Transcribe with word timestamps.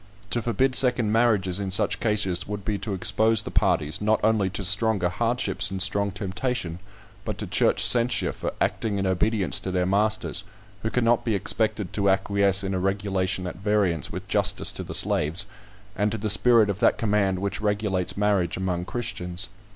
To 0.31 0.41
forbid 0.41 0.73
second 0.73 1.11
marriages 1.11 1.59
in 1.59 1.69
such 1.69 1.99
cases 1.99 2.47
would 2.47 2.65
be 2.65 2.79
to 2.79 2.95
expose 2.95 3.43
the 3.43 3.51
parties, 3.51 4.01
not 4.01 4.19
only 4.23 4.49
to 4.49 4.63
stronger 4.63 5.09
hardships 5.09 5.69
and 5.69 5.79
strong 5.79 6.09
temptation, 6.09 6.79
but 7.23 7.37
to 7.37 7.45
church 7.45 7.85
censure 7.85 8.33
for 8.33 8.51
acting 8.59 8.97
in 8.97 9.05
obedience 9.05 9.59
to 9.59 9.69
their 9.69 9.85
masters, 9.85 10.43
who 10.81 10.89
cannot 10.89 11.23
be 11.23 11.35
expected 11.35 11.93
to 11.93 12.09
acquiesce 12.09 12.63
in 12.63 12.73
a 12.73 12.79
regulation 12.79 13.45
at 13.45 13.57
variance 13.57 14.11
with 14.11 14.27
justice 14.27 14.71
to 14.71 14.83
the 14.83 14.95
slaves, 14.95 15.45
and 15.95 16.11
to 16.11 16.17
the 16.17 16.31
spirit 16.31 16.71
of 16.71 16.79
that 16.79 16.97
command 16.97 17.37
which 17.37 17.61
regulates 17.61 18.17
marriage 18.17 18.57
among 18.57 18.85
Christians. 18.85 19.49